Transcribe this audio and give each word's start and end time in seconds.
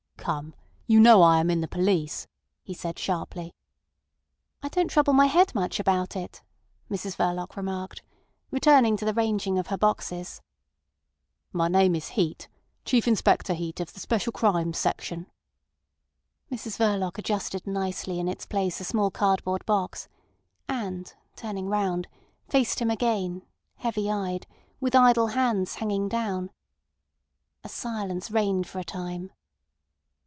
"Come! 0.21 0.53
You 0.85 0.99
know 0.99 1.23
I 1.23 1.39
am 1.39 1.49
in 1.49 1.61
the 1.61 1.67
police," 1.67 2.27
he 2.61 2.75
said 2.75 2.99
sharply. 2.99 3.55
"I 4.61 4.67
don't 4.69 4.87
trouble 4.87 5.13
my 5.13 5.25
head 5.25 5.55
much 5.55 5.79
about 5.79 6.15
it," 6.15 6.43
Mrs 6.91 7.15
Verloc 7.15 7.55
remarked, 7.57 8.03
returning 8.51 8.95
to 8.97 9.05
the 9.05 9.15
ranging 9.15 9.57
of 9.57 9.67
her 9.67 9.79
boxes. 9.79 10.39
"My 11.51 11.67
name 11.67 11.95
is 11.95 12.09
Heat. 12.09 12.47
Chief 12.85 13.07
Inspector 13.07 13.51
Heat 13.55 13.79
of 13.79 13.93
the 13.93 13.99
Special 13.99 14.31
Crimes 14.31 14.77
section." 14.77 15.25
Mrs 16.51 16.77
Verloc 16.77 17.17
adjusted 17.17 17.65
nicely 17.65 18.19
in 18.19 18.27
its 18.27 18.45
place 18.45 18.79
a 18.79 18.83
small 18.83 19.09
cardboard 19.09 19.65
box, 19.65 20.07
and 20.69 21.15
turning 21.35 21.67
round, 21.67 22.07
faced 22.47 22.77
him 22.77 22.91
again, 22.91 23.41
heavy 23.77 24.11
eyed, 24.11 24.45
with 24.79 24.93
idle 24.95 25.29
hands 25.29 25.73
hanging 25.75 26.07
down. 26.07 26.51
A 27.63 27.67
silence 27.69 28.29
reigned 28.29 28.67
for 28.67 28.77
a 28.77 28.83
time. 28.83 29.31